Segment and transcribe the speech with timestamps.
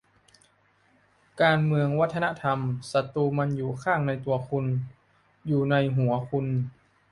[1.41, 2.59] "การเมืองวัฒนธรรม
[2.91, 4.65] ศัตรูมันอยู่ข้างในตัวคุณ
[5.47, 6.45] อยู่ในหัวคุณ"